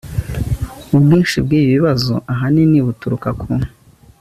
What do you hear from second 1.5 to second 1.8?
ibi